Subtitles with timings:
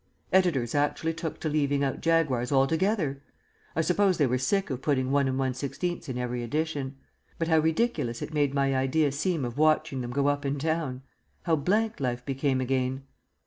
[0.33, 3.21] Editors actually took to leaving out Jaguars altogether.
[3.75, 6.95] I suppose they were sick of putting 1 1/16 in every edition.
[7.37, 11.03] But how ridiculous it made my idea seem of watching them go up and down!
[11.43, 13.03] How blank life became again!